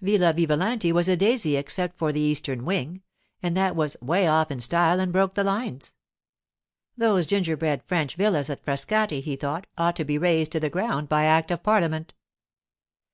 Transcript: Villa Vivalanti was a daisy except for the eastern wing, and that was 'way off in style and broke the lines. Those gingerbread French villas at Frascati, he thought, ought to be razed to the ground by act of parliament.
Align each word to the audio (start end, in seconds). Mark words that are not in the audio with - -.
Villa 0.00 0.32
Vivalanti 0.32 0.92
was 0.92 1.10
a 1.10 1.14
daisy 1.18 1.56
except 1.58 1.98
for 1.98 2.10
the 2.10 2.18
eastern 2.18 2.64
wing, 2.64 3.02
and 3.42 3.54
that 3.54 3.76
was 3.76 3.98
'way 4.00 4.26
off 4.26 4.50
in 4.50 4.58
style 4.58 4.98
and 4.98 5.12
broke 5.12 5.34
the 5.34 5.44
lines. 5.44 5.92
Those 6.96 7.26
gingerbread 7.26 7.82
French 7.84 8.14
villas 8.16 8.48
at 8.48 8.64
Frascati, 8.64 9.20
he 9.20 9.36
thought, 9.36 9.66
ought 9.76 9.96
to 9.96 10.04
be 10.06 10.16
razed 10.16 10.52
to 10.52 10.60
the 10.60 10.70
ground 10.70 11.10
by 11.10 11.26
act 11.26 11.50
of 11.50 11.62
parliament. 11.62 12.14